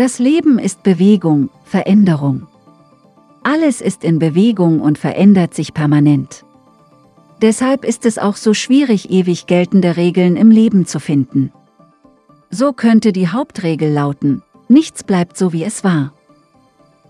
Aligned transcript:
Das 0.00 0.18
Leben 0.18 0.58
ist 0.58 0.82
Bewegung, 0.82 1.50
Veränderung. 1.62 2.46
Alles 3.42 3.82
ist 3.82 4.02
in 4.02 4.18
Bewegung 4.18 4.80
und 4.80 4.96
verändert 4.96 5.52
sich 5.52 5.74
permanent. 5.74 6.42
Deshalb 7.42 7.84
ist 7.84 8.06
es 8.06 8.16
auch 8.16 8.36
so 8.36 8.54
schwierig, 8.54 9.10
ewig 9.10 9.46
geltende 9.46 9.98
Regeln 9.98 10.36
im 10.36 10.50
Leben 10.50 10.86
zu 10.86 11.00
finden. 11.00 11.52
So 12.48 12.72
könnte 12.72 13.12
die 13.12 13.28
Hauptregel 13.28 13.92
lauten, 13.92 14.42
nichts 14.68 15.04
bleibt 15.04 15.36
so 15.36 15.52
wie 15.52 15.64
es 15.64 15.84
war. 15.84 16.14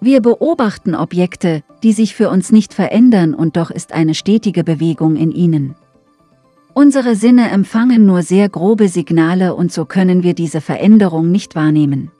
Wir 0.01 0.21
beobachten 0.21 0.97
Objekte, 0.97 1.63
die 1.85 1.93
sich 1.93 2.17
für 2.17 2.29
uns 2.29 2.51
nicht 2.51 2.75
verändern 2.75 3.35
und 3.35 3.57
doch 3.57 3.71
ist 3.71 3.93
eine 3.93 4.15
stetige 4.17 4.65
Bewegung 4.65 5.15
in 5.15 5.31
ihnen. 5.31 5.77
Unsere 6.75 7.15
Sinne 7.15 7.51
empfangen 7.51 8.05
nur 8.05 8.23
sehr 8.25 8.49
grobe 8.49 8.89
Signale 8.89 9.55
und 9.55 9.71
so 9.71 9.85
können 9.85 10.25
wir 10.25 10.35
diese 10.35 10.61
Veränderung 10.61 11.31
nicht 11.31 11.55
wahrnehmen. 11.55 12.11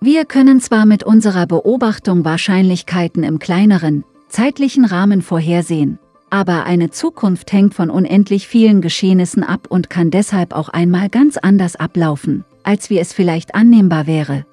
Wir 0.00 0.24
können 0.24 0.60
zwar 0.60 0.86
mit 0.86 1.02
unserer 1.02 1.46
Beobachtung 1.46 2.24
Wahrscheinlichkeiten 2.24 3.24
im 3.24 3.40
kleineren, 3.40 4.04
zeitlichen 4.28 4.84
Rahmen 4.84 5.22
vorhersehen, 5.22 5.98
aber 6.30 6.64
eine 6.64 6.90
Zukunft 6.90 7.52
hängt 7.52 7.74
von 7.74 7.90
unendlich 7.90 8.46
vielen 8.46 8.80
Geschehnissen 8.80 9.42
ab 9.42 9.66
und 9.68 9.90
kann 9.90 10.12
deshalb 10.12 10.54
auch 10.54 10.68
einmal 10.68 11.08
ganz 11.08 11.36
anders 11.36 11.74
ablaufen, 11.74 12.44
als 12.62 12.90
wie 12.90 12.98
es 13.00 13.12
vielleicht 13.12 13.56
annehmbar 13.56 14.06
wäre. 14.06 14.46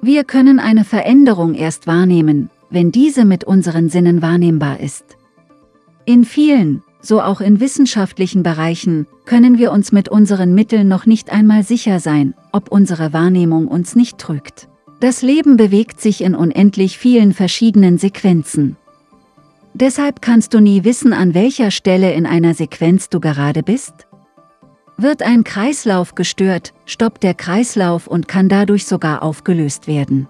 Wir 0.00 0.24
können 0.24 0.58
eine 0.58 0.84
Veränderung 0.84 1.54
erst 1.54 1.86
wahrnehmen, 1.86 2.50
wenn 2.68 2.90
diese 2.90 3.24
mit 3.24 3.44
unseren 3.44 3.88
Sinnen 3.90 4.22
wahrnehmbar 4.22 4.80
ist. 4.80 5.04
In 6.04 6.24
vielen, 6.24 6.82
so 7.00 7.20
auch 7.20 7.40
in 7.40 7.60
wissenschaftlichen 7.60 8.42
Bereichen, 8.42 9.06
können 9.24 9.58
wir 9.58 9.72
uns 9.72 9.92
mit 9.92 10.08
unseren 10.08 10.54
Mitteln 10.54 10.88
noch 10.88 11.06
nicht 11.06 11.32
einmal 11.32 11.62
sicher 11.62 12.00
sein, 12.00 12.34
ob 12.52 12.70
unsere 12.70 13.12
Wahrnehmung 13.12 13.68
uns 13.68 13.94
nicht 13.94 14.18
trügt. 14.18 14.68
Das 15.00 15.22
Leben 15.22 15.56
bewegt 15.56 16.00
sich 16.00 16.22
in 16.22 16.34
unendlich 16.34 16.98
vielen 16.98 17.32
verschiedenen 17.32 17.98
Sequenzen. 17.98 18.76
Deshalb 19.74 20.22
kannst 20.22 20.54
du 20.54 20.60
nie 20.60 20.82
wissen, 20.82 21.12
an 21.12 21.34
welcher 21.34 21.70
Stelle 21.70 22.12
in 22.12 22.26
einer 22.26 22.54
Sequenz 22.54 23.08
du 23.08 23.20
gerade 23.20 23.62
bist. 23.62 24.08
Wird 24.96 25.22
ein 25.22 25.44
Kreislauf 25.44 26.16
gestört, 26.16 26.72
stoppt 26.84 27.22
der 27.22 27.34
Kreislauf 27.34 28.08
und 28.08 28.26
kann 28.26 28.48
dadurch 28.48 28.86
sogar 28.86 29.22
aufgelöst 29.22 29.86
werden. 29.86 30.26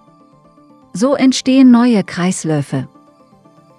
So 0.92 1.14
entstehen 1.14 1.70
neue 1.70 2.04
Kreisläufe. 2.04 2.88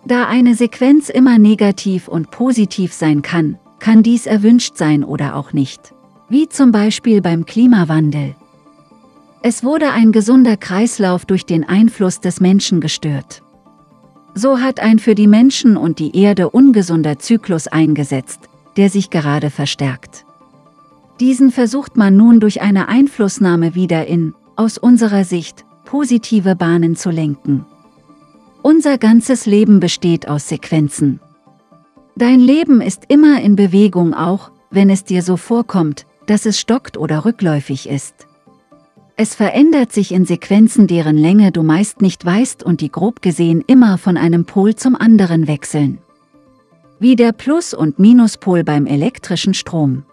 Da 0.06 0.28
eine 0.28 0.56
Sequenz 0.56 1.10
immer 1.10 1.38
negativ 1.38 2.08
und 2.08 2.32
positiv 2.32 2.94
sein 2.94 3.22
kann, 3.22 3.58
kann 3.80 4.04
dies 4.04 4.26
erwünscht 4.26 4.78
sein 4.78 5.04
oder 5.04 5.36
auch 5.36 5.54
nicht. 5.54 5.94
Wie 6.30 6.48
zum 6.48 6.72
Beispiel 6.72 7.22
beim 7.22 7.46
Klimawandel. 7.46 8.36
Es 9.42 9.64
wurde 9.64 9.92
ein 9.92 10.12
gesunder 10.12 10.58
Kreislauf 10.58 11.26
durch 11.26 11.46
den 11.46 11.68
Einfluss 11.68 12.20
des 12.20 12.42
Menschen 12.42 12.82
gestört. 12.82 13.42
So 14.36 14.60
hat 14.60 14.80
ein 14.80 15.00
für 15.00 15.16
die 15.16 15.28
Menschen 15.28 15.78
und 15.78 16.00
die 16.00 16.16
Erde 16.16 16.50
ungesunder 16.50 17.20
Zyklus 17.20 17.68
eingesetzt, 17.68 18.42
der 18.78 18.90
sich 18.90 19.10
gerade 19.10 19.50
verstärkt. 19.50 20.26
Diesen 21.20 21.52
versucht 21.52 21.98
man 21.98 22.16
nun 22.16 22.40
durch 22.40 22.62
eine 22.62 22.88
Einflussnahme 22.88 23.76
wieder 23.76 24.08
in, 24.08 24.34
aus 24.56 24.78
unserer 24.78 25.24
Sicht, 25.24 25.66
positive 25.86 26.56
Bahnen 26.56 26.96
zu 26.96 27.10
lenken. 27.10 27.66
Unser 28.62 28.98
ganzes 28.98 29.46
Leben 29.46 29.80
besteht 29.80 30.28
aus 30.28 30.50
Sequenzen. 30.50 31.22
Dein 32.18 32.42
Leben 32.42 32.82
ist 32.82 33.04
immer 33.08 33.42
in 33.42 33.56
Bewegung 33.56 34.14
auch, 34.14 34.52
wenn 34.70 34.90
es 34.90 35.06
dir 35.06 35.22
so 35.22 35.38
vorkommt, 35.38 36.06
dass 36.26 36.46
es 36.46 36.60
stockt 36.60 36.98
oder 36.98 37.24
rückläufig 37.24 37.88
ist. 37.88 38.28
Es 39.16 39.34
verändert 39.34 39.94
sich 39.94 40.12
in 40.12 40.26
Sequenzen, 40.26 40.88
deren 40.88 41.18
Länge 41.18 41.54
du 41.54 41.64
meist 41.64 42.02
nicht 42.02 42.26
weißt 42.26 42.62
und 42.62 42.82
die 42.82 42.92
grob 42.92 43.22
gesehen 43.22 43.64
immer 43.66 43.98
von 43.98 44.18
einem 44.18 44.44
Pol 44.46 44.76
zum 44.76 44.96
anderen 44.96 45.48
wechseln. 45.48 46.00
Wie 47.00 47.16
der 47.16 47.32
Plus- 47.32 47.74
und 47.74 47.98
Minuspol 47.98 48.66
beim 48.66 48.86
elektrischen 48.86 49.54
Strom. 49.54 50.04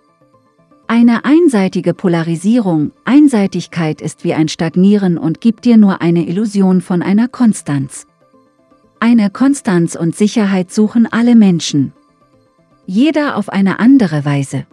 Eine 0.87 1.25
einseitige 1.25 1.95
Polarisierung, 1.95 2.93
Einseitigkeit 3.05 4.01
ist 4.01 4.23
wie 4.23 4.35
ein 4.35 4.49
Stagnieren 4.49 5.19
und 5.19 5.41
gibt 5.41 5.65
dir 5.65 5.77
nur 5.77 6.01
eine 6.01 6.29
Illusion 6.29 6.81
von 6.81 7.03
einer 7.03 7.27
Konstanz. 7.27 8.07
Eine 9.09 9.31
Konstanz 9.31 9.95
und 9.95 10.17
Sicherheit 10.17 10.73
suchen 10.73 11.07
alle 11.09 11.37
Menschen. 11.37 11.93
Jeder 12.87 13.37
auf 13.37 13.49
eine 13.49 13.79
andere 13.79 14.25
Weise. 14.25 14.67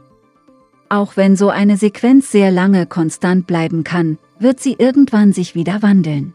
Auch 0.90 1.16
wenn 1.18 1.36
so 1.36 1.50
eine 1.50 1.78
Sequenz 1.78 2.32
sehr 2.32 2.50
lange 2.50 2.88
konstant 2.88 3.46
bleiben 3.46 3.84
kann, 3.84 4.18
wird 4.40 4.60
sie 4.60 4.74
irgendwann 4.74 5.34
sich 5.34 5.54
wieder 5.54 5.84
wandeln. 5.84 6.34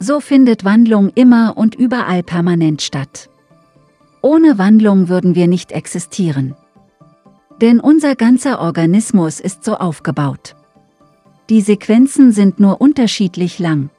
So 0.00 0.18
findet 0.18 0.64
Wandlung 0.64 1.12
immer 1.14 1.56
und 1.56 1.76
überall 1.76 2.24
permanent 2.24 2.82
statt. 2.82 3.30
Ohne 4.20 4.58
Wandlung 4.58 5.08
würden 5.08 5.36
wir 5.36 5.46
nicht 5.46 5.70
existieren. 5.70 6.56
Denn 7.60 7.78
unser 7.78 8.16
ganzer 8.16 8.60
Organismus 8.60 9.38
ist 9.38 9.62
so 9.62 9.76
aufgebaut. 9.76 10.56
Die 11.48 11.60
Sequenzen 11.60 12.32
sind 12.32 12.58
nur 12.58 12.80
unterschiedlich 12.80 13.60
lang. 13.60 13.90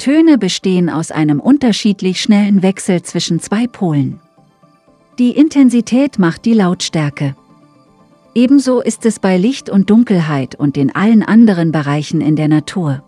Töne 0.00 0.38
bestehen 0.38 0.88
aus 0.88 1.10
einem 1.10 1.40
unterschiedlich 1.40 2.22
schnellen 2.22 2.62
Wechsel 2.62 3.02
zwischen 3.02 3.38
zwei 3.38 3.66
Polen. 3.66 4.18
Die 5.18 5.32
Intensität 5.32 6.18
macht 6.18 6.46
die 6.46 6.54
Lautstärke. 6.54 7.36
Ebenso 8.34 8.80
ist 8.80 9.04
es 9.04 9.18
bei 9.18 9.36
Licht 9.36 9.68
und 9.68 9.90
Dunkelheit 9.90 10.54
und 10.54 10.78
in 10.78 10.94
allen 10.94 11.22
anderen 11.22 11.70
Bereichen 11.70 12.22
in 12.22 12.34
der 12.34 12.48
Natur. 12.48 13.02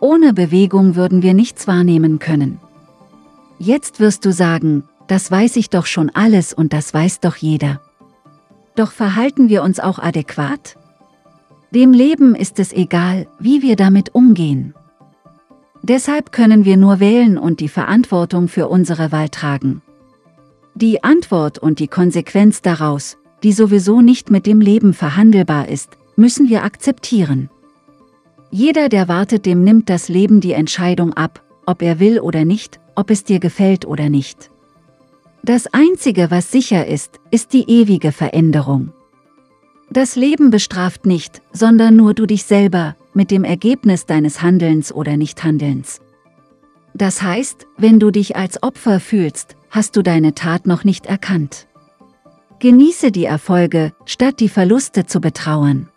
Ohne 0.00 0.32
Bewegung 0.32 0.96
würden 0.96 1.22
wir 1.22 1.34
nichts 1.34 1.68
wahrnehmen 1.68 2.18
können. 2.18 2.58
Jetzt 3.60 4.00
wirst 4.00 4.24
du 4.24 4.32
sagen, 4.32 4.82
das 5.06 5.30
weiß 5.30 5.54
ich 5.54 5.70
doch 5.70 5.86
schon 5.86 6.10
alles 6.10 6.52
und 6.52 6.72
das 6.72 6.92
weiß 6.92 7.20
doch 7.20 7.36
jeder. 7.36 7.80
Doch 8.74 8.90
verhalten 8.90 9.48
wir 9.48 9.62
uns 9.62 9.78
auch 9.78 10.00
adäquat? 10.00 10.76
Dem 11.70 11.92
Leben 11.92 12.34
ist 12.34 12.58
es 12.58 12.72
egal, 12.72 13.28
wie 13.38 13.62
wir 13.62 13.76
damit 13.76 14.16
umgehen. 14.16 14.74
Deshalb 15.82 16.30
können 16.30 16.64
wir 16.64 16.76
nur 16.76 17.00
wählen 17.00 17.36
und 17.36 17.58
die 17.58 17.68
Verantwortung 17.68 18.46
für 18.48 18.68
unsere 18.68 19.10
Wahl 19.10 19.28
tragen. 19.28 19.82
Die 20.74 21.02
Antwort 21.02 21.58
und 21.58 21.80
die 21.80 21.88
Konsequenz 21.88 22.62
daraus, 22.62 23.18
die 23.42 23.52
sowieso 23.52 24.00
nicht 24.00 24.30
mit 24.30 24.46
dem 24.46 24.60
Leben 24.60 24.94
verhandelbar 24.94 25.68
ist, 25.68 25.98
müssen 26.16 26.48
wir 26.48 26.62
akzeptieren. 26.62 27.50
Jeder, 28.50 28.88
der 28.88 29.08
wartet, 29.08 29.44
dem 29.44 29.64
nimmt 29.64 29.90
das 29.90 30.08
Leben 30.08 30.40
die 30.40 30.52
Entscheidung 30.52 31.14
ab, 31.14 31.42
ob 31.66 31.82
er 31.82 31.98
will 31.98 32.20
oder 32.20 32.44
nicht, 32.44 32.80
ob 32.94 33.10
es 33.10 33.24
dir 33.24 33.40
gefällt 33.40 33.84
oder 33.84 34.08
nicht. 34.08 34.50
Das 35.42 35.66
Einzige, 35.72 36.30
was 36.30 36.52
sicher 36.52 36.86
ist, 36.86 37.18
ist 37.32 37.52
die 37.52 37.68
ewige 37.68 38.12
Veränderung. 38.12 38.92
Das 39.92 40.16
Leben 40.16 40.48
bestraft 40.48 41.04
nicht, 41.04 41.42
sondern 41.52 41.96
nur 41.96 42.14
du 42.14 42.24
dich 42.24 42.44
selber, 42.44 42.96
mit 43.12 43.30
dem 43.30 43.44
Ergebnis 43.44 44.06
deines 44.06 44.40
Handelns 44.40 44.90
oder 44.90 45.18
Nichthandelns. 45.18 46.00
Das 46.94 47.20
heißt, 47.20 47.66
wenn 47.76 48.00
du 48.00 48.10
dich 48.10 48.34
als 48.34 48.62
Opfer 48.62 49.00
fühlst, 49.00 49.54
hast 49.68 49.94
du 49.94 50.02
deine 50.02 50.34
Tat 50.34 50.66
noch 50.66 50.84
nicht 50.84 51.04
erkannt. 51.04 51.66
Genieße 52.58 53.12
die 53.12 53.26
Erfolge, 53.26 53.92
statt 54.06 54.40
die 54.40 54.48
Verluste 54.48 55.04
zu 55.04 55.20
betrauern. 55.20 55.90